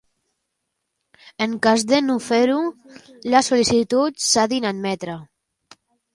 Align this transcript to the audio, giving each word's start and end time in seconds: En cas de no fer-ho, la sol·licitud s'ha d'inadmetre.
En 1.45 1.53
cas 1.65 1.83
de 1.91 1.99
no 2.05 2.15
fer-ho, 2.29 2.57
la 3.35 3.43
sol·licitud 3.49 4.19
s'ha 4.31 4.49
d'inadmetre. 4.55 5.21